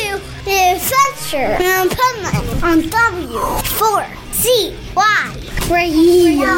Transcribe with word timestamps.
to 0.00 0.20
the 0.44 0.56
adventure 0.72 1.52
in 1.60 1.88
Puntland 1.88 2.62
on 2.62 2.82
W4CY 2.82 3.80
Radio. 5.70 6.52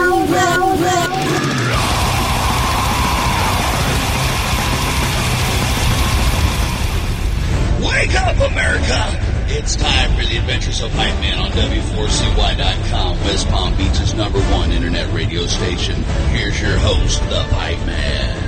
Wake 7.85 8.15
up, 8.15 8.37
America! 8.51 9.19
It's 9.49 9.77
time 9.77 10.15
for 10.17 10.25
the 10.25 10.37
adventures 10.39 10.81
of 10.81 10.93
Pipe 10.93 11.19
Man 11.21 11.39
on 11.39 11.51
W4CY.com, 11.51 13.21
West 13.21 13.49
Palm 13.49 13.77
Beach's 13.77 14.15
number 14.15 14.41
one 14.53 14.71
internet 14.73 15.13
radio 15.13 15.47
station. 15.47 16.03
Here's 16.31 16.61
your 16.61 16.79
host, 16.79 17.21
the 17.29 17.45
Pipe 17.51 17.79
Man. 17.87 18.42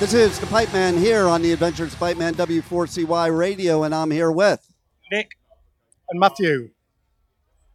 This 0.00 0.12
is 0.12 0.38
the 0.38 0.46
Pipe 0.46 0.72
Man 0.72 0.96
here 0.96 1.26
on 1.26 1.40
the 1.40 1.52
Adventures 1.52 1.92
of 1.92 1.98
Pipe 1.98 2.16
Man 2.16 2.34
W4CY 2.34 3.36
Radio, 3.36 3.84
and 3.84 3.94
I'm 3.94 4.10
here 4.10 4.30
with. 4.30 4.60
Nick 5.10 5.32
and 6.08 6.20
Matthew 6.20 6.70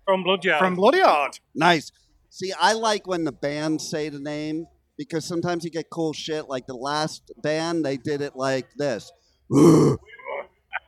from 0.06 0.24
Bloodyard. 0.24 0.60
from 0.60 0.76
Bloodyard. 0.76 1.40
Nice. 1.56 1.92
See, 2.30 2.52
I 2.60 2.74
like 2.74 3.08
when 3.08 3.24
the 3.24 3.32
bands 3.32 3.88
say 3.88 4.10
the 4.10 4.20
name 4.20 4.66
because 4.98 5.26
sometimes 5.26 5.64
you 5.64 5.70
get 5.72 5.90
cool 5.90 6.14
shit. 6.14 6.50
Like 6.50 6.68
the 6.68 6.76
last 6.76 7.32
band, 7.42 7.86
they 7.86 7.98
did 7.98 8.22
it 8.22 8.36
like 8.36 8.68
this. 8.76 9.12
you 9.50 9.98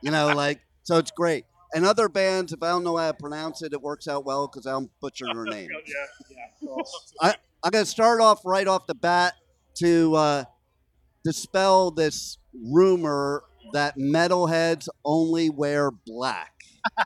know, 0.04 0.34
like, 0.34 0.60
so 0.82 0.98
it's 0.98 1.10
great. 1.10 1.44
And 1.74 1.86
other 1.86 2.08
bands, 2.08 2.52
if 2.52 2.62
I 2.62 2.68
don't 2.68 2.84
know 2.84 2.96
how 2.96 3.12
to 3.12 3.16
pronounce 3.16 3.62
it, 3.62 3.72
it 3.72 3.80
works 3.80 4.06
out 4.06 4.24
well 4.24 4.46
because 4.46 4.66
I 4.66 4.72
don't 4.72 4.90
butcher 5.00 5.26
their 5.32 5.44
name. 5.46 5.68
yeah, 5.86 6.06
yeah, 6.30 6.66
course. 6.66 7.14
I, 7.20 7.34
I'm 7.64 7.70
going 7.70 7.84
to 7.84 7.90
start 7.90 8.20
off 8.20 8.40
right 8.44 8.66
off 8.66 8.86
the 8.86 8.94
bat 8.94 9.34
to 9.76 10.14
uh, 10.14 10.44
dispel 11.24 11.90
this 11.90 12.38
rumor 12.54 13.44
that 13.72 13.96
metalheads 13.96 14.88
only 15.04 15.48
wear 15.48 15.90
black. 15.90 16.52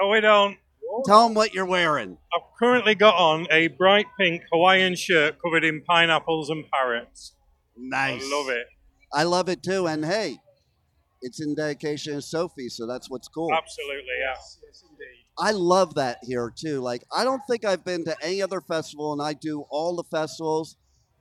no, 0.00 0.08
we 0.08 0.20
don't. 0.20 0.56
Tell 1.04 1.24
them 1.24 1.34
what 1.34 1.52
you're 1.52 1.66
wearing. 1.66 2.16
I've 2.34 2.58
currently 2.58 2.94
got 2.94 3.14
on 3.16 3.46
a 3.50 3.68
bright 3.68 4.06
pink 4.18 4.42
Hawaiian 4.50 4.94
shirt 4.94 5.36
covered 5.42 5.62
in 5.64 5.82
pineapples 5.82 6.48
and 6.48 6.64
parrots. 6.70 7.34
Nice. 7.76 8.22
I 8.24 8.36
love 8.36 8.48
it. 8.48 8.66
I 9.12 9.22
love 9.24 9.48
it 9.50 9.62
too. 9.62 9.86
And 9.86 10.04
hey, 10.04 10.38
it's 11.22 11.40
in 11.40 11.54
dedication 11.54 12.14
to 12.14 12.22
Sophie, 12.22 12.68
so 12.68 12.86
that's 12.86 13.10
what's 13.10 13.28
cool. 13.28 13.52
Absolutely, 13.52 14.14
yeah. 14.20 14.34
Yes, 14.34 14.84
indeed. 14.88 15.24
I 15.38 15.52
love 15.52 15.94
that 15.94 16.18
here 16.22 16.52
too. 16.54 16.80
Like, 16.80 17.04
I 17.16 17.24
don't 17.24 17.42
think 17.48 17.64
I've 17.64 17.84
been 17.84 18.04
to 18.04 18.16
any 18.22 18.42
other 18.42 18.60
festival, 18.60 19.12
and 19.12 19.22
I 19.22 19.34
do 19.34 19.64
all 19.70 19.96
the 19.96 20.04
festivals 20.04 20.76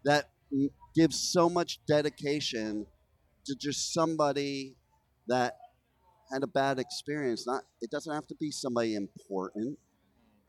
that 0.06 0.30
m- 0.52 0.70
give 0.96 1.14
so 1.14 1.50
much 1.50 1.80
dedication 1.88 2.86
to 3.46 3.56
just 3.60 3.94
somebody 3.94 4.76
that 5.28 5.54
had 6.32 6.44
a 6.44 6.48
bad 6.48 6.80
experience. 6.80 7.46
Not, 7.48 7.64
it 7.82 7.90
doesn't 7.92 8.14
have 8.14 8.28
to 8.28 8.36
be 8.40 8.52
somebody 8.52 8.96
important. 8.96 9.78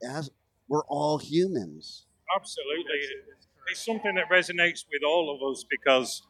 It 0.00 0.10
has. 0.10 0.30
We're 0.68 0.84
all 0.84 1.18
humans. 1.18 2.06
Absolutely. 2.36 3.00
It's 3.70 3.84
something 3.84 4.14
that 4.16 4.28
resonates 4.30 4.84
with 4.92 5.02
all 5.06 5.34
of 5.34 5.50
us 5.50 5.64
because 5.70 6.22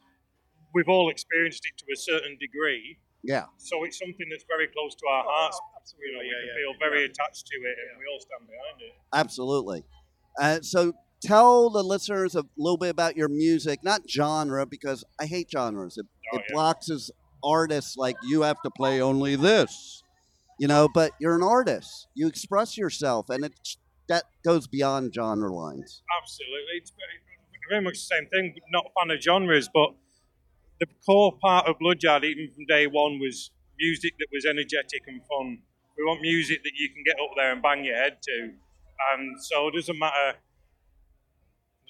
we've 0.75 0.89
all 0.89 1.11
experienced 1.11 1.67
it 1.67 1.77
to 1.79 1.85
a 1.93 1.97
certain 1.97 2.37
degree. 2.39 2.99
Yeah. 3.23 3.45
So 3.59 3.85
it's 3.85 3.99
something 3.99 4.27
that's 4.31 4.45
very 4.49 4.69
close 4.69 4.95
to 4.95 5.07
our 5.11 5.25
hearts. 5.27 5.61
You 5.99 6.13
know, 6.13 6.19
we 6.21 6.27
yeah, 6.27 6.33
can 6.33 6.47
yeah. 6.49 6.55
feel 6.55 6.75
very 6.79 7.05
attached 7.05 7.47
to 7.47 7.57
it, 7.57 7.77
and 7.91 7.99
we 7.99 8.05
all 8.13 8.21
stand 8.21 8.47
behind 8.47 8.81
it. 8.81 8.95
Absolutely. 9.15 9.85
Uh, 10.41 10.61
so 10.63 10.93
tell 11.23 11.71
the 11.71 11.83
listeners 11.83 12.35
a 12.37 12.45
little 12.57 12.77
bit 12.77 12.91
about 12.91 13.17
your 13.17 13.29
music, 13.29 13.81
not 13.83 14.03
genre, 14.09 14.67
because 14.67 15.05
I 15.21 15.27
hate 15.27 15.51
genres. 15.51 15.99
It, 15.99 16.07
Oh, 16.31 16.37
it 16.37 16.45
yeah. 16.49 16.55
blocks 16.55 16.91
as 16.91 17.11
artists 17.43 17.97
like 17.97 18.17
you 18.23 18.43
have 18.43 18.61
to 18.63 18.71
play 18.71 19.01
only 19.01 19.35
this, 19.35 20.03
you 20.59 20.69
know. 20.69 20.89
But 20.93 21.13
you're 21.19 21.35
an 21.35 21.43
artist. 21.43 22.07
You 22.15 22.27
express 22.27 22.77
yourself, 22.77 23.31
and 23.31 23.47
it 23.47 23.55
that 24.09 24.25
goes 24.45 24.67
beyond 24.67 25.15
genre 25.15 25.51
lines. 25.51 26.03
Absolutely. 26.21 26.77
It's 26.77 26.91
very, 26.91 27.71
very 27.71 27.83
much 27.83 27.95
the 27.95 28.15
same 28.15 28.27
thing. 28.27 28.55
Not 28.71 28.85
a 28.87 29.01
fan 29.01 29.11
of 29.11 29.23
genres, 29.23 29.71
but 29.73 29.95
the 30.81 30.87
core 31.05 31.37
part 31.41 31.67
of 31.67 31.79
Bloodyard, 31.79 32.25
even 32.25 32.53
from 32.55 32.65
day 32.67 32.87
one, 32.87 33.19
was 33.19 33.51
music 33.79 34.15
that 34.19 34.27
was 34.33 34.45
energetic 34.45 35.03
and 35.07 35.21
fun. 35.27 35.59
We 35.97 36.05
want 36.05 36.21
music 36.21 36.63
that 36.63 36.73
you 36.77 36.89
can 36.91 37.03
get 37.05 37.17
up 37.21 37.31
there 37.37 37.53
and 37.53 37.63
bang 37.63 37.85
your 37.85 37.97
head 37.97 38.19
to. 38.23 38.53
And 39.13 39.43
so 39.43 39.69
it 39.69 39.75
doesn't 39.75 39.99
matter 39.99 40.39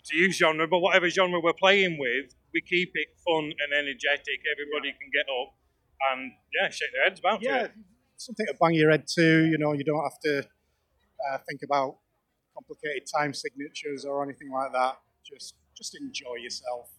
to 0.05 0.17
use 0.17 0.37
genre, 0.37 0.67
but 0.67 0.79
whatever 0.79 1.09
genre 1.11 1.41
we're 1.41 1.53
playing 1.53 1.99
with, 1.99 2.35
we 2.55 2.61
keep 2.63 2.91
it 2.95 3.09
fun 3.27 3.45
and 3.45 3.73
energetic. 3.75 4.41
Everybody 4.53 4.93
can 4.99 5.11
get 5.13 5.27
up 5.29 5.55
and, 6.11 6.33
yeah, 6.59 6.71
shake 6.71 6.89
their 6.95 7.05
heads 7.05 7.21
about 7.21 7.43
Yeah, 7.43 7.65
it. 7.65 7.73
something 8.17 8.47
to 8.47 8.55
bang 8.61 8.75
your 8.75 8.91
head 8.91 9.07
to. 9.17 9.45
You 9.47 9.59
know, 9.59 9.73
you 9.73 9.85
don't 9.85 10.03
have 10.03 10.19
to 10.25 10.39
uh, 11.29 11.39
think 11.49 11.61
about 11.63 11.99
complicated 12.55 13.07
time 13.15 13.35
signatures 13.35 14.05
or 14.07 14.23
anything 14.23 14.51
like 14.51 14.73
that. 14.73 14.99
Just, 15.25 15.55
just 15.77 15.95
enjoy 16.01 16.37
yourself. 16.41 16.91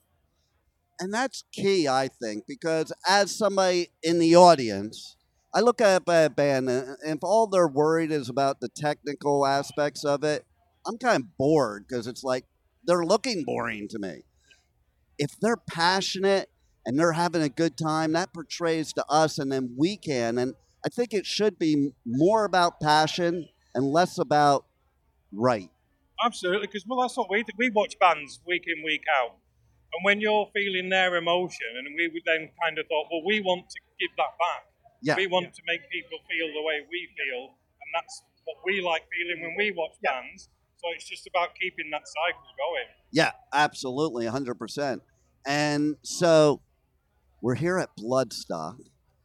And 0.99 1.13
that's 1.13 1.45
key, 1.53 1.87
I 1.87 2.09
think, 2.09 2.45
because 2.47 2.91
as 3.07 3.35
somebody 3.35 3.89
in 4.03 4.19
the 4.19 4.35
audience, 4.35 5.15
I 5.53 5.61
look 5.61 5.81
at 5.81 6.03
a 6.05 6.29
band, 6.29 6.69
and 6.69 6.97
if 7.03 7.19
all 7.23 7.47
they're 7.47 7.67
worried 7.67 8.11
is 8.11 8.29
about 8.29 8.59
the 8.59 8.69
technical 8.69 9.45
aspects 9.45 10.03
of 10.03 10.23
it, 10.23 10.45
I'm 10.85 10.97
kind 10.97 11.23
of 11.23 11.37
bored 11.37 11.85
because 11.87 12.05
it's 12.05 12.23
like 12.23 12.45
they're 12.83 13.05
looking 13.05 13.43
boring 13.45 13.87
to 13.89 13.99
me. 13.99 14.23
If 15.17 15.31
they're 15.41 15.57
passionate 15.57 16.49
and 16.85 16.99
they're 16.99 17.13
having 17.13 17.41
a 17.41 17.49
good 17.49 17.77
time, 17.77 18.13
that 18.13 18.33
portrays 18.33 18.93
to 18.93 19.05
us, 19.09 19.39
and 19.39 19.51
then 19.51 19.75
we 19.77 19.97
can. 19.97 20.37
And 20.37 20.53
I 20.85 20.89
think 20.89 21.13
it 21.13 21.25
should 21.25 21.57
be 21.57 21.91
more 22.05 22.45
about 22.45 22.79
passion 22.79 23.47
and 23.73 23.85
less 23.85 24.17
about 24.17 24.65
right. 25.31 25.69
Absolutely, 26.23 26.67
because 26.67 26.85
well, 26.87 27.01
that's 27.01 27.17
what 27.17 27.29
we 27.29 27.43
we 27.57 27.69
watch 27.69 27.97
bands 27.99 28.39
week 28.45 28.63
in 28.67 28.83
week 28.83 29.03
out, 29.17 29.37
and 29.93 30.03
when 30.03 30.21
you're 30.21 30.47
feeling 30.53 30.89
their 30.89 31.15
emotion, 31.15 31.67
and 31.77 31.87
we 31.95 32.07
would 32.07 32.23
then 32.25 32.49
kind 32.61 32.77
of 32.77 32.85
thought, 32.87 33.07
well, 33.11 33.23
we 33.25 33.41
want 33.41 33.69
to 33.69 33.79
give 33.99 34.11
that 34.17 34.37
back. 34.37 34.63
Yeah. 35.01 35.15
We 35.15 35.27
want 35.27 35.53
to 35.53 35.61
make 35.65 35.81
people 35.91 36.19
feel 36.29 36.47
the 36.53 36.61
way 36.61 36.81
we 36.89 37.09
feel, 37.17 37.43
and 37.47 37.89
that's 37.95 38.21
what 38.45 38.57
we 38.65 38.81
like 38.81 39.03
feeling 39.11 39.41
when 39.41 39.55
we 39.57 39.71
watch 39.71 39.95
bands. 40.03 40.49
So 40.77 40.87
it's 40.95 41.07
just 41.07 41.27
about 41.27 41.55
keeping 41.59 41.89
that 41.91 42.03
cycle 42.07 42.41
going. 42.57 42.87
Yeah, 43.11 43.31
absolutely, 43.53 44.25
100%. 44.25 45.01
And 45.45 45.95
so 46.03 46.61
we're 47.41 47.55
here 47.55 47.77
at 47.77 47.89
Bloodstock. 47.97 48.77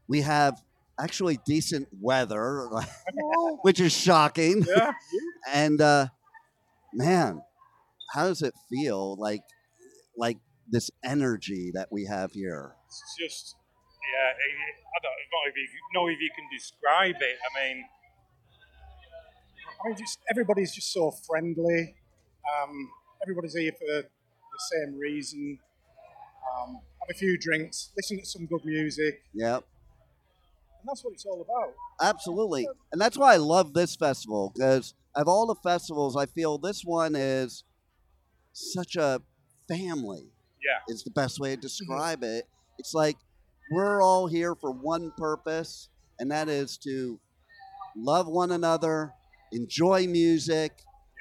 We 0.08 0.22
have 0.22 0.60
actually 0.98 1.38
decent 1.44 1.88
weather, 2.00 2.68
which 3.62 3.80
is 3.80 3.92
shocking. 3.92 4.64
Yeah. 4.66 4.92
And 5.52 5.80
uh, 5.80 6.08
man, 6.92 7.42
how 8.12 8.26
does 8.26 8.42
it 8.42 8.54
feel 8.70 9.16
like 9.16 9.42
like 10.16 10.38
this 10.68 10.90
energy 11.04 11.70
that 11.74 11.88
we 11.90 12.04
have 12.06 12.32
here? 12.32 12.74
It's 12.86 13.16
just, 13.18 13.56
yeah, 14.12 14.30
I 14.30 14.98
don't 15.02 15.12
know 15.12 15.50
if 15.50 15.56
you 15.56 15.68
know 15.94 16.06
if 16.08 16.20
you 16.20 16.30
can 16.34 16.44
describe 16.56 17.16
it. 17.20 17.36
I 17.44 17.64
mean, 17.64 17.84
I 19.84 19.88
mean, 19.88 19.96
just 19.96 20.18
everybody's 20.30 20.74
just 20.74 20.92
so 20.92 21.10
friendly. 21.10 21.94
Um, 22.62 22.90
everybody's 23.22 23.54
here 23.54 23.72
for 23.72 23.86
the 24.02 24.08
same 24.72 24.98
reason. 24.98 25.58
Um, 26.58 26.80
have 27.00 27.10
a 27.10 27.14
few 27.14 27.36
drinks, 27.38 27.90
listen 27.96 28.18
to 28.18 28.24
some 28.26 28.46
good 28.46 28.64
music, 28.64 29.22
Yep. 29.34 29.64
and 30.80 30.88
that's 30.88 31.02
what 31.04 31.12
it's 31.14 31.24
all 31.26 31.40
about. 31.42 31.74
Absolutely. 32.00 32.68
And 32.92 33.00
that's 33.00 33.16
why 33.16 33.34
I 33.34 33.36
love 33.38 33.72
this 33.74 33.96
festival 33.96 34.52
because 34.54 34.94
of 35.14 35.26
all 35.28 35.46
the 35.46 35.54
festivals, 35.56 36.16
I 36.16 36.26
feel 36.26 36.58
this 36.58 36.82
one 36.84 37.14
is 37.16 37.64
such 38.52 38.96
a 38.96 39.22
family, 39.68 40.32
yeah, 40.64 40.92
is 40.92 41.02
the 41.04 41.10
best 41.10 41.40
way 41.40 41.50
to 41.50 41.56
mm-hmm. 41.56 41.62
describe 41.62 42.22
it. 42.22 42.44
It's 42.78 42.94
like 42.94 43.16
we're 43.70 44.02
all 44.02 44.26
here 44.26 44.54
for 44.54 44.70
one 44.70 45.12
purpose, 45.16 45.88
and 46.18 46.30
that 46.30 46.48
is 46.48 46.76
to 46.78 47.18
love 47.96 48.26
one 48.26 48.52
another, 48.52 49.12
enjoy 49.52 50.06
music, 50.06 50.72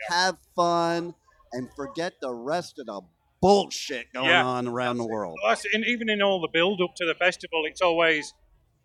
have 0.10 0.38
fun, 0.56 1.14
and 1.52 1.70
forget 1.76 2.14
the 2.22 2.34
rest 2.34 2.80
of 2.80 2.88
the 2.88 3.02
bullshit 3.42 4.12
going 4.14 4.30
Yeah. 4.30 4.46
on 4.46 4.68
around 4.68 4.98
the 4.98 5.06
world. 5.06 5.38
Well, 5.44 5.58
and 5.74 5.86
even 5.86 6.10
in 6.10 6.22
all 6.22 6.42
the 6.42 6.48
build 6.48 6.82
up 6.82 6.96
to 6.96 7.06
the 7.06 7.14
festival, 7.14 7.66
it's 7.66 7.82
always 7.82 8.34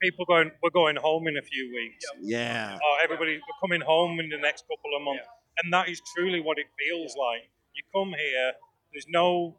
people 0.00 0.24
going, 0.24 0.50
we're 0.62 0.70
going 0.70 0.96
home 0.96 1.28
in 1.28 1.36
a 1.36 1.42
few 1.42 1.72
weeks. 1.74 2.04
Yeah. 2.20 2.74
Or 2.74 2.76
uh, 2.76 3.04
everybody, 3.04 3.34
we're 3.34 3.60
coming 3.60 3.80
home 3.80 4.20
in 4.20 4.28
the 4.28 4.38
next 4.38 4.62
couple 4.62 4.96
of 4.96 5.02
months. 5.02 5.26
And 5.62 5.72
that 5.72 5.88
is 5.88 6.00
truly 6.14 6.40
what 6.40 6.58
it 6.58 6.66
feels 6.78 7.16
like. 7.16 7.48
You 7.74 7.82
come 7.94 8.10
here, 8.10 8.52
there's 8.92 9.06
no 9.08 9.56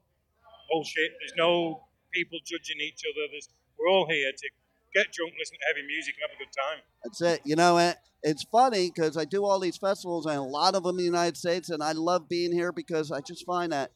bullshit, 0.71 1.12
there's 1.19 1.33
no 1.38 1.83
people 2.13 2.39
judging 2.45 2.80
each 2.81 3.01
other. 3.06 3.27
There's, 3.31 3.50
we're 3.77 3.89
all 3.89 4.07
here 4.07 4.31
to 4.31 4.48
get 4.94 5.12
drunk, 5.13 5.33
listen 5.39 5.57
to 5.60 5.66
heavy 5.68 5.86
music, 5.88 6.16
and 6.16 6.30
have 6.30 6.36
a 6.36 6.39
good 6.39 6.54
time. 6.54 6.80
That's 7.04 7.21
it. 7.21 7.42
You 7.45 7.56
know, 7.56 7.77
it, 7.77 7.98
it's 8.24 8.44
funny 8.44 8.92
because 8.94 9.18
I 9.18 9.25
do 9.25 9.45
all 9.45 9.60
these 9.60 9.77
festivals 9.77 10.25
and 10.25 10.38
a 10.38 10.42
lot 10.42 10.75
of 10.75 10.83
them 10.83 10.92
in 10.94 10.98
the 10.98 11.04
United 11.04 11.38
States, 11.38 11.69
and 11.69 11.81
I 11.83 11.92
love 11.94 12.27
being 12.27 12.51
here 12.51 12.71
because 12.71 13.12
I 13.12 13.21
just 13.21 13.45
find 13.45 13.71
that 13.71 13.92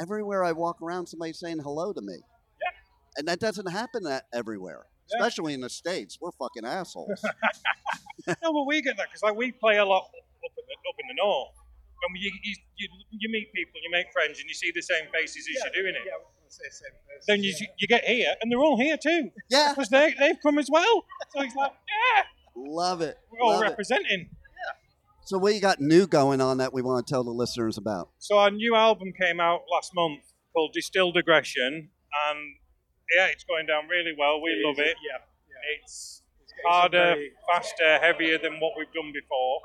everywhere 0.00 0.44
I 0.44 0.52
walk 0.52 0.80
around, 0.82 1.06
somebody's 1.06 1.38
saying 1.38 1.58
hello 1.60 1.92
to 1.92 2.00
me. 2.00 2.14
Yeah. 2.16 2.70
And 3.18 3.28
that 3.28 3.38
doesn't 3.38 3.70
happen 3.70 4.04
that 4.04 4.24
everywhere, 4.32 4.86
Yeah. 5.10 5.18
especially 5.18 5.54
in 5.54 5.60
the 5.60 5.70
States. 5.70 6.18
We're 6.20 6.32
fucking 6.32 6.64
assholes. 6.64 7.20
no, 8.26 8.34
but 8.52 8.66
we 8.66 8.82
get 8.82 8.96
that 8.96 9.08
because 9.08 9.22
like 9.22 9.36
we 9.36 9.52
play 9.52 9.76
a 9.76 9.84
lot 9.84 10.04
up 10.04 10.10
in 10.56 10.64
the 10.66 10.88
up 10.88 10.96
in 11.00 11.06
the 11.08 11.22
north. 11.22 11.54
And 12.02 12.16
you, 12.16 12.30
you, 12.42 12.54
you, 12.76 12.88
you 13.10 13.28
meet 13.30 13.52
people, 13.52 13.80
you 13.84 13.90
make 13.90 14.06
friends, 14.12 14.40
and 14.40 14.48
you 14.48 14.54
see 14.54 14.72
the 14.74 14.82
same 14.82 15.04
faces 15.12 15.46
as 15.48 15.62
you're 15.64 15.82
doing 15.82 15.94
it. 15.94 16.02
Yeah, 16.06 16.12
I 16.12 16.18
was 16.18 16.32
gonna 16.40 16.50
say 16.50 16.64
same 16.70 16.96
person, 17.06 17.24
Then 17.28 17.42
you, 17.44 17.54
yeah. 17.60 17.66
you 17.78 17.86
get 17.88 18.04
here, 18.04 18.34
and 18.40 18.50
they're 18.50 18.58
all 18.60 18.78
here 18.80 18.96
too. 18.96 19.30
yeah. 19.50 19.72
Because 19.74 19.88
they, 19.90 20.14
they've 20.18 20.38
come 20.42 20.58
as 20.58 20.68
well. 20.70 21.04
So 21.34 21.42
it's 21.42 21.54
like, 21.54 21.72
yeah, 21.72 22.22
Love 22.56 23.00
it. 23.02 23.18
we're 23.30 23.40
all 23.42 23.52
Love 23.54 23.62
it. 23.62 23.68
representing. 23.70 24.30
So, 25.26 25.38
what 25.38 25.54
you 25.54 25.60
got 25.60 25.78
new 25.80 26.06
going 26.08 26.40
on 26.40 26.58
that 26.58 26.72
we 26.72 26.82
want 26.82 27.06
to 27.06 27.12
tell 27.12 27.22
the 27.22 27.30
listeners 27.30 27.78
about? 27.78 28.10
So 28.18 28.38
our 28.38 28.50
new 28.50 28.74
album 28.74 29.12
came 29.20 29.38
out 29.38 29.60
last 29.72 29.92
month 29.94 30.22
called 30.52 30.72
Distilled 30.72 31.16
Aggression, 31.16 31.90
and 32.28 32.38
yeah, 33.14 33.26
it's 33.26 33.44
going 33.44 33.66
down 33.66 33.86
really 33.86 34.12
well. 34.18 34.40
We 34.42 34.60
love 34.64 34.78
it. 34.80 34.96
Yeah, 35.06 35.18
yeah. 35.48 35.76
It's 35.82 36.22
It's 36.42 36.52
harder, 36.66 37.14
very- 37.14 37.30
faster, 37.48 37.98
heavier 38.00 38.38
than 38.38 38.58
what 38.58 38.72
we've 38.76 38.92
done 38.92 39.12
before, 39.12 39.60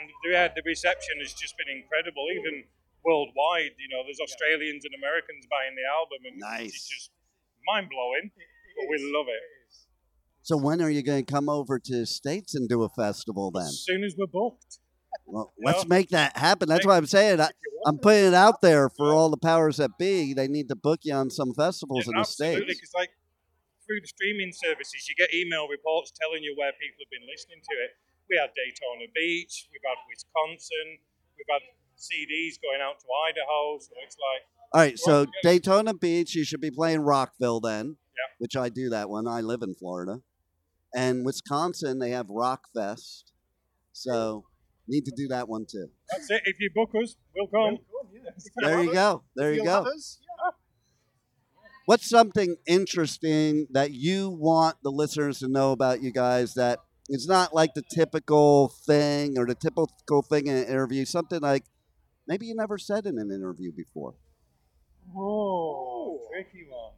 and 0.00 0.10
yeah, 0.32 0.48
the 0.48 0.62
reception 0.64 1.20
has 1.20 1.32
just 1.34 1.54
been 1.56 1.68
incredible, 1.68 2.26
even 2.32 2.64
worldwide. 3.04 3.72
You 3.78 3.88
know, 3.92 4.02
there's 4.04 4.20
Australians 4.20 4.84
and 4.84 4.94
Americans 4.94 5.46
buying 5.50 5.76
the 5.76 5.84
album, 5.88 6.20
and 6.26 6.36
Nice. 6.40 6.74
it's 6.74 6.88
just 6.88 7.10
mind 7.66 7.88
blowing. 7.90 8.30
But 8.76 8.86
we 8.88 8.96
love 9.12 9.26
it. 9.28 9.42
So, 10.42 10.56
when 10.56 10.80
are 10.80 10.90
you 10.90 11.02
going 11.02 11.24
to 11.24 11.30
come 11.32 11.48
over 11.48 11.78
to 11.78 11.92
the 12.00 12.06
States 12.06 12.54
and 12.54 12.68
do 12.68 12.82
a 12.82 12.88
festival 12.88 13.50
then? 13.50 13.64
As 13.68 13.84
soon 13.84 14.04
as 14.04 14.14
we're 14.16 14.26
booked. 14.26 14.78
Well, 15.26 15.52
Yeah. 15.58 15.70
let's 15.72 15.86
make 15.86 16.08
that 16.10 16.36
happen. 16.36 16.68
That's 16.68 16.80
Make- 16.84 16.86
what 16.88 16.96
I'm 16.96 17.06
saying. 17.06 17.40
I, 17.40 17.50
I'm 17.86 17.98
putting 17.98 18.26
it 18.26 18.34
out 18.34 18.60
there 18.62 18.88
for 18.90 19.12
all 19.12 19.28
the 19.30 19.36
powers 19.36 19.76
that 19.78 19.90
be. 19.98 20.32
They 20.34 20.48
need 20.48 20.68
to 20.68 20.76
book 20.76 21.00
you 21.04 21.14
on 21.14 21.30
some 21.30 21.52
festivals 21.54 22.06
in 22.08 22.14
the 22.14 22.20
absolutely, 22.20 22.64
States. 22.74 22.80
because 22.80 22.94
like 22.94 23.10
through 23.86 24.00
the 24.00 24.06
streaming 24.08 24.52
services, 24.52 25.08
you 25.08 25.14
get 25.16 25.32
email 25.34 25.66
reports 25.68 26.12
telling 26.20 26.42
you 26.42 26.54
where 26.56 26.72
people 26.72 26.98
have 27.04 27.10
been 27.10 27.26
listening 27.30 27.60
to 27.60 27.74
it. 27.84 27.90
We 28.30 28.36
had 28.38 28.50
Daytona 28.54 29.10
Beach, 29.14 29.68
we've 29.72 29.80
had 29.84 29.98
Wisconsin, 30.08 30.98
we've 31.36 31.50
had 31.50 31.62
CDs 31.98 32.60
going 32.62 32.80
out 32.80 33.00
to 33.00 33.06
Idaho. 33.28 33.78
So 33.80 33.90
it's 34.06 34.16
like, 34.16 34.42
All 34.72 34.80
right, 34.80 34.98
so. 34.98 35.26
Daytona 35.42 35.92
Beach, 35.94 36.34
you 36.34 36.44
should 36.44 36.60
be 36.60 36.70
playing 36.70 37.00
Rockville 37.00 37.60
then, 37.60 37.96
Yeah. 38.16 38.34
which 38.38 38.56
I 38.56 38.68
do 38.68 38.88
that 38.90 39.10
one. 39.10 39.26
I 39.26 39.40
live 39.40 39.62
in 39.62 39.74
Florida. 39.74 40.22
And 40.94 41.24
Wisconsin, 41.26 41.98
they 41.98 42.10
have 42.10 42.26
Rock 42.30 42.66
Fest. 42.74 43.32
So 43.92 44.44
need 44.88 45.04
to 45.04 45.12
do 45.16 45.28
that 45.28 45.48
one 45.48 45.66
too. 45.70 45.88
that's 46.10 46.30
it. 46.30 46.42
If 46.46 46.56
you 46.60 46.70
book 46.74 46.90
us, 47.02 47.16
we'll 47.34 47.46
come. 47.48 47.78
Welcome, 47.92 48.10
yeah. 48.14 48.30
There 48.68 48.82
you 48.82 48.92
go. 48.92 49.22
There 49.36 49.52
you 49.52 49.64
go. 49.64 49.84
yeah. 49.86 50.50
What's 51.86 52.08
something 52.08 52.56
interesting 52.66 53.66
that 53.70 53.92
you 53.92 54.30
want 54.30 54.76
the 54.82 54.90
listeners 54.90 55.40
to 55.40 55.48
know 55.48 55.72
about 55.72 56.02
you 56.02 56.12
guys 56.12 56.54
that 56.54 56.78
is 57.10 57.26
not 57.26 57.52
like 57.52 57.74
the 57.74 57.82
typical 57.82 58.68
thing 58.68 59.36
or 59.36 59.46
the 59.46 59.54
typical 59.54 60.22
thing 60.22 60.46
in 60.46 60.56
an 60.56 60.64
interview? 60.64 61.04
Something 61.04 61.40
like 61.40 61.64
maybe 62.26 62.46
you 62.46 62.54
never 62.54 62.78
said 62.78 63.04
in 63.06 63.18
an 63.18 63.30
interview 63.30 63.72
before. 63.72 64.14
Oh, 65.16 66.20
tricky 66.32 66.66
one. 66.70 66.94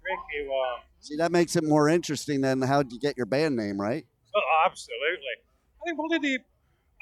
Tricky 0.00 0.48
one. 0.48 0.80
See, 1.00 1.16
that 1.16 1.30
makes 1.30 1.56
it 1.56 1.64
more 1.64 1.88
interesting 1.88 2.40
than 2.40 2.62
how 2.62 2.82
you 2.88 2.98
get 2.98 3.16
your 3.16 3.26
band 3.26 3.56
name, 3.56 3.80
right? 3.80 4.06
Oh, 4.34 4.64
absolutely. 4.66 5.36
I 5.44 5.80
think 5.86 5.98
one 5.98 6.12
of 6.14 6.22
the 6.22 6.38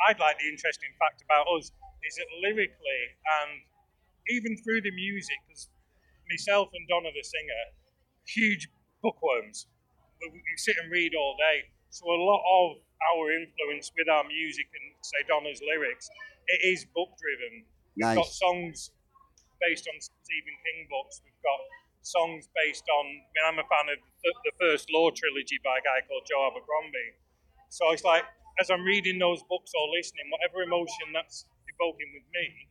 I'd 0.08 0.18
like 0.18 0.38
the 0.38 0.48
interesting 0.48 0.90
fact 0.98 1.22
about 1.22 1.46
us 1.56 1.70
is 2.02 2.14
that 2.16 2.26
lyrically 2.42 3.02
and 3.44 3.60
even 4.28 4.56
through 4.64 4.80
the 4.80 4.90
music, 4.90 5.36
because 5.46 5.68
myself 6.28 6.68
and 6.72 6.88
Donna 6.88 7.10
the 7.14 7.22
singer, 7.22 7.62
huge 8.26 8.68
bookworms. 9.02 9.66
We, 10.20 10.28
we 10.32 10.56
sit 10.56 10.76
and 10.82 10.90
read 10.90 11.12
all 11.14 11.36
day. 11.38 11.70
So 11.90 12.06
a 12.06 12.20
lot 12.22 12.42
of 12.46 12.78
our 13.10 13.34
influence 13.34 13.90
with 13.98 14.08
our 14.08 14.22
music 14.24 14.70
and 14.70 14.94
say 15.02 15.26
Donna's 15.26 15.60
lyrics, 15.60 16.08
it 16.46 16.62
is 16.62 16.86
book 16.94 17.10
driven. 17.18 17.66
We've 17.98 18.14
got 18.14 18.30
songs 18.30 18.90
based 19.60 19.90
on 19.90 19.98
Stephen 19.98 20.56
King 20.64 20.86
books. 20.88 21.20
We've 21.26 21.42
got 21.42 21.60
songs 22.02 22.48
based 22.54 22.86
on. 22.88 23.04
I 23.06 23.28
mean, 23.34 23.44
I'm 23.44 23.58
a 23.58 23.66
fan 23.66 23.90
of 23.90 23.98
the, 24.22 24.30
the 24.46 24.54
first 24.62 24.88
Law 24.94 25.10
trilogy 25.10 25.58
by 25.66 25.78
a 25.78 25.84
guy 25.84 26.06
called 26.06 26.22
Joe 26.30 26.46
Abercrombie. 26.46 27.18
So 27.68 27.90
it's 27.90 28.04
like, 28.06 28.24
as 28.62 28.70
I'm 28.70 28.86
reading 28.86 29.18
those 29.18 29.42
books 29.50 29.72
or 29.74 29.84
listening, 29.90 30.30
whatever 30.30 30.62
emotion 30.62 31.10
that's 31.12 31.44
evoking 31.66 32.10
with 32.14 32.26
me, 32.30 32.70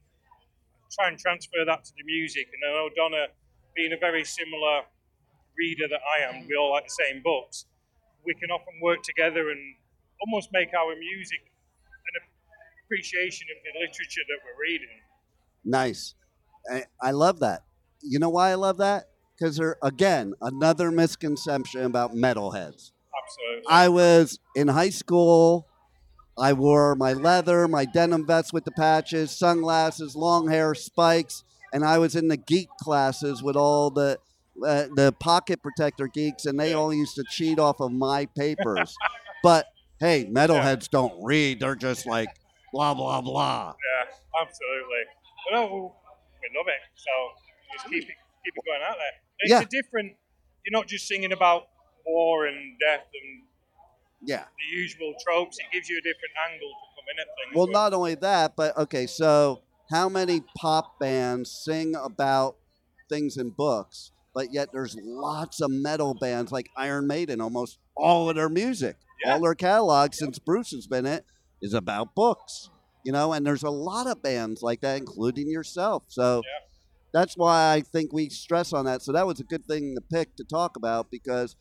try 0.95 1.07
and 1.11 1.19
transfer 1.19 1.67
that 1.67 1.83
to 1.85 1.91
the 1.95 2.03
music. 2.07 2.47
And 2.55 2.61
I 2.63 2.69
know 2.71 2.89
Donna, 2.95 3.35
being 3.75 3.93
a 3.93 3.99
very 3.99 4.23
similar 4.23 4.87
reader 5.57 5.87
that 5.91 6.01
I 6.03 6.23
am, 6.23 6.47
we 6.47 6.55
all 6.55 6.71
like 6.71 6.85
the 6.87 6.97
same 7.03 7.21
books. 7.21 7.65
We 8.25 8.33
can 8.35 8.51
often 8.51 8.79
work 8.81 9.01
together 9.03 9.49
and 9.49 9.75
almost 10.21 10.49
make 10.51 10.69
our 10.73 10.95
music 10.95 11.39
an 11.43 12.21
appreciation 12.85 13.47
of 13.55 13.63
the 13.63 13.79
literature 13.79 14.21
that 14.27 14.39
we're 14.43 14.61
reading. 14.61 14.87
Nice. 15.63 16.15
I, 16.71 16.83
I 17.01 17.11
love 17.11 17.39
that. 17.39 17.63
You 18.01 18.19
know 18.19 18.29
why 18.29 18.51
I 18.51 18.55
love 18.55 18.77
that? 18.77 19.09
Because 19.37 19.57
there, 19.57 19.77
again, 19.81 20.33
another 20.41 20.91
misconception 20.91 21.83
about 21.83 22.13
metalheads. 22.13 22.91
Absolutely. 23.23 23.63
I 23.69 23.89
was 23.89 24.39
in 24.55 24.67
high 24.67 24.89
school. 24.89 25.67
I 26.37 26.53
wore 26.53 26.95
my 26.95 27.13
leather, 27.13 27.67
my 27.67 27.85
denim 27.85 28.25
vest 28.25 28.53
with 28.53 28.63
the 28.63 28.71
patches, 28.71 29.31
sunglasses, 29.31 30.15
long 30.15 30.49
hair, 30.49 30.73
spikes, 30.73 31.43
and 31.73 31.83
I 31.83 31.97
was 31.97 32.15
in 32.15 32.29
the 32.29 32.37
geek 32.37 32.69
classes 32.81 33.43
with 33.43 33.55
all 33.55 33.89
the 33.89 34.19
uh, 34.65 34.87
the 34.95 35.13
pocket 35.19 35.61
protector 35.61 36.07
geeks, 36.07 36.45
and 36.45 36.59
they 36.59 36.73
all 36.73 36.93
used 36.93 37.15
to 37.15 37.23
cheat 37.29 37.59
off 37.59 37.79
of 37.79 37.91
my 37.91 38.25
papers. 38.37 38.95
but 39.43 39.67
hey, 39.99 40.29
metalheads 40.31 40.89
don't 40.89 41.13
read; 41.23 41.59
they're 41.59 41.75
just 41.75 42.05
like 42.05 42.29
blah 42.73 42.93
blah 42.93 43.21
blah. 43.21 43.73
Yeah, 43.73 44.41
absolutely. 44.41 45.03
But 45.49 45.55
no, 45.55 45.65
we 45.65 45.79
we 46.49 46.57
love 46.57 46.67
it. 46.67 46.81
So 46.95 47.11
just 47.73 47.85
keep 47.89 48.03
it 48.03 48.15
keep 48.45 48.53
it 48.55 48.63
going 48.65 48.81
out 48.83 48.95
there. 48.97 49.13
It's 49.39 49.51
Yeah. 49.51 49.61
a 49.61 49.65
different. 49.65 50.13
You're 50.65 50.77
not 50.79 50.87
just 50.87 51.07
singing 51.07 51.31
about 51.31 51.67
war 52.05 52.45
and 52.47 52.77
death 52.79 53.05
and 53.13 53.43
Yeah. 54.21 54.43
the 54.43 54.77
usual 54.77 55.13
tropes. 55.25 55.57
It 55.59 55.65
gives 55.71 55.89
you 55.89 55.97
a 55.97 56.01
different 56.01 56.33
angle 56.51 56.69
to 56.69 56.95
come 56.95 57.05
in 57.13 57.19
at 57.19 57.27
things. 57.27 57.55
Well, 57.55 57.67
with. 57.67 57.73
not 57.73 57.93
only 57.93 58.15
that, 58.15 58.55
but 58.55 58.77
okay, 58.77 59.07
so 59.07 59.61
how 59.89 60.09
many 60.09 60.41
pop 60.57 60.99
bands 60.99 61.49
sing 61.51 61.95
about 61.95 62.57
things 63.07 63.37
in 63.37 63.49
books, 63.51 64.11
but 64.33 64.51
yet 64.53 64.69
there's 64.71 64.95
lots 65.01 65.61
of 65.61 65.71
metal 65.71 66.13
bands 66.13 66.51
like 66.51 66.69
Iron 66.77 67.07
Maiden, 67.07 67.41
almost 67.41 67.79
all 67.95 68.29
of 68.29 68.35
their 68.35 68.49
music, 68.49 68.97
Yeah. 69.23 69.33
all 69.33 69.41
their 69.41 69.55
catalog 69.55 70.13
since 70.13 70.39
Bruce 70.39 70.71
has 70.71 70.87
been 70.87 71.05
it, 71.05 71.25
is 71.61 71.73
about 71.73 72.15
books. 72.15 72.69
You 73.05 73.11
know, 73.13 73.33
and 73.33 73.45
there's 73.45 73.63
a 73.63 73.69
lot 73.69 74.07
of 74.07 74.21
bands 74.21 74.61
like 74.61 74.81
that, 74.81 74.97
including 74.97 75.49
yourself. 75.49 76.03
So 76.09 76.41
Yeah. 76.45 76.67
that's 77.13 77.35
why 77.37 77.73
I 77.73 77.81
think 77.81 78.11
we 78.13 78.29
stress 78.29 78.73
on 78.73 78.85
that. 78.85 79.01
So 79.01 79.11
that 79.13 79.25
was 79.25 79.39
a 79.39 79.43
good 79.43 79.65
thing 79.65 79.95
to 79.95 80.01
pick 80.01 80.35
to 80.35 80.43
talk 80.43 80.75
about 80.75 81.09
because 81.09 81.55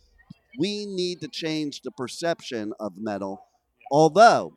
we 0.59 0.85
need 0.87 1.21
to 1.21 1.29
change 1.29 1.83
the 1.83 1.91
perception 1.93 2.73
of 2.81 2.97
metal. 2.97 3.41
Although 3.91 4.57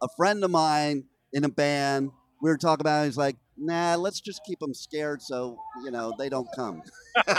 a 0.00 0.08
friend 0.16 0.44
of 0.44 0.50
mine 0.50 1.04
in 1.32 1.44
a 1.44 1.48
band, 1.48 2.10
we 2.42 2.50
were 2.50 2.58
talking 2.58 2.82
about, 2.82 3.02
it, 3.02 3.06
he's 3.06 3.16
like, 3.16 3.36
nah, 3.56 3.94
let's 3.94 4.20
just 4.20 4.40
keep 4.44 4.58
them 4.58 4.74
scared 4.74 5.22
so, 5.22 5.56
you 5.84 5.90
know, 5.90 6.12
they 6.18 6.28
don't 6.28 6.48
come. 6.54 6.82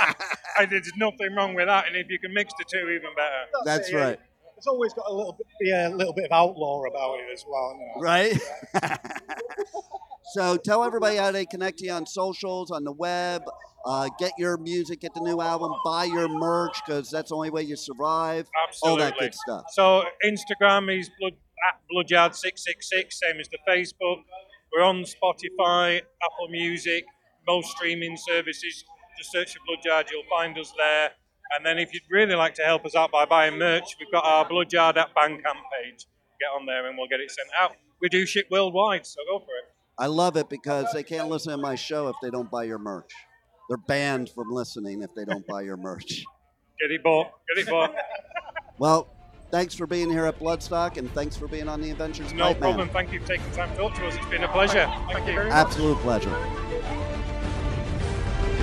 And 0.60 0.72
there's 0.72 0.92
nothing 0.98 1.34
wrong 1.36 1.56
with 1.56 1.66
that. 1.66 1.88
And 1.88 1.96
if 1.96 2.08
you 2.10 2.20
can 2.20 2.32
mix 2.32 2.54
the 2.60 2.66
two, 2.72 2.88
even 2.90 3.10
better. 3.16 3.36
That's 3.66 3.90
it, 3.90 3.94
yeah. 3.94 4.00
right. 4.00 4.20
There's 4.56 4.68
always 4.68 4.94
got 4.94 5.06
a 5.08 5.12
little 5.14 5.34
bit, 5.34 5.48
be 5.60 5.72
a 5.72 5.90
little 5.90 6.14
bit 6.14 6.26
of 6.26 6.32
outlaw 6.32 6.84
about 6.84 7.16
it 7.16 7.34
as 7.34 7.44
well. 7.48 7.76
You 7.76 7.88
know. 7.88 8.02
Right? 8.02 8.40
so 10.34 10.58
tell 10.58 10.84
everybody 10.84 11.18
how 11.18 11.32
they 11.32 11.48
connect 11.48 11.80
to 11.80 11.86
you 11.86 11.92
on 11.92 12.06
socials, 12.06 12.70
on 12.70 12.84
the 12.84 12.92
web. 12.92 13.42
Uh, 13.84 14.10
get 14.20 14.32
your 14.38 14.58
music, 14.58 15.02
get 15.02 15.14
the 15.16 15.22
new 15.22 15.42
album, 15.42 15.74
buy 15.84 16.06
your 16.06 16.30
merch 16.30 16.80
because 16.86 17.10
that's 17.10 17.32
the 17.32 17.36
only 17.36 17.50
way 17.50 17.64
you 17.64 17.76
survive. 17.76 18.48
All 18.56 18.68
Absolutely. 18.70 19.04
that 19.04 19.18
good 19.18 19.34
stuff. 19.34 19.64
So 19.74 20.04
Instagram 20.24 20.96
is 20.96 21.10
blood 21.20 21.34
at 21.68 21.80
bloodyard666, 21.92 23.12
same 23.12 23.40
as 23.40 23.50
the 23.50 23.58
Facebook. 23.68 24.22
We're 24.76 24.84
on 24.84 25.04
Spotify, 25.04 25.98
Apple 25.98 26.48
Music, 26.50 27.06
most 27.48 27.70
streaming 27.70 28.18
services. 28.18 28.84
Just 29.18 29.32
search 29.32 29.54
for 29.54 29.60
Bloodyard, 29.68 30.08
you'll 30.12 30.24
find 30.30 30.58
us 30.58 30.74
there. 30.76 31.12
And 31.56 31.64
then 31.64 31.78
if 31.78 31.94
you'd 31.94 32.02
really 32.10 32.34
like 32.34 32.56
to 32.56 32.64
help 32.64 32.84
us 32.84 32.96
out 32.96 33.12
by 33.12 33.26
buying 33.26 33.60
merch, 33.60 33.96
we've 34.00 34.12
got 34.12 34.26
our 34.26 34.48
Bloodyard 34.48 34.98
at 34.98 35.14
Bandcamp 35.16 35.62
page. 35.72 36.08
Get 36.40 36.48
on 36.60 36.66
there 36.66 36.88
and 36.88 36.98
we'll 36.98 37.08
get 37.08 37.20
it 37.20 37.30
sent 37.30 37.50
out. 37.62 37.76
We 38.02 38.10
do 38.10 38.26
ship 38.26 38.48
worldwide, 38.50 39.06
so 39.06 39.22
go 39.30 39.40
for 39.40 39.46
it. 39.46 39.72
I 40.00 40.08
love 40.08 40.38
it 40.38 40.50
because 40.50 40.88
they 40.92 41.04
can't 41.04 41.30
listen 41.30 41.52
to 41.52 41.58
my 41.58 41.76
show 41.76 42.08
if 42.08 42.16
they 42.24 42.32
don't 42.32 42.50
buy 42.50 42.64
your 42.64 42.80
merch. 42.80 43.12
they're 43.70 43.78
banned 43.78 44.30
from 44.30 44.52
listening 44.52 45.04
if 45.04 45.14
they 45.16 45.24
don't 45.26 45.46
buy 45.46 45.62
your 45.62 45.78
merch. 45.78 46.24
Get 46.82 46.90
it 46.90 47.04
bought. 47.04 47.28
Get 47.54 47.68
it 47.68 47.70
bought. 47.70 47.94
Well, 48.80 49.08
thanks 49.54 49.76
for 49.76 49.86
being 49.86 50.10
here 50.10 50.26
at 50.26 50.40
Bloodstock, 50.40 50.98
and 50.98 51.12
thanks 51.14 51.38
for 51.38 51.48
being 51.48 51.70
on 51.70 51.80
the 51.80 51.92
Adventures. 51.92 52.32
of 52.32 52.38
No 52.38 52.46
Pipe 52.46 52.54
Man. 52.54 52.62
problem. 52.62 52.90
Thank 52.90 53.14
you 53.14 53.20
for 53.20 53.28
taking 53.28 53.52
time 53.52 53.70
to 53.70 53.76
talk 53.78 53.94
to 53.94 54.08
us. 54.08 54.16
It's 54.16 54.26
been 54.26 54.44
a 54.44 54.48
pleasure. 54.48 54.92
Thank 55.12 55.28
you 55.28 55.34
very 55.36 55.50
much. 55.50 55.54
Absolute 55.54 56.00
pleasure. 56.00 56.36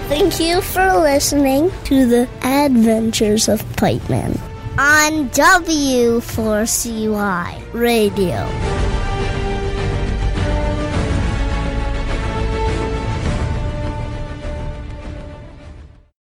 Thank 0.09 0.41
you 0.41 0.61
for 0.61 0.99
listening 0.99 1.71
to 1.85 2.07
the 2.07 2.29
Adventures 2.43 3.49
of 3.49 3.65
Pipe 3.77 4.11
Man 4.11 4.33
on 4.77 5.29
W4CY 5.31 7.73
Radio. 7.73 8.80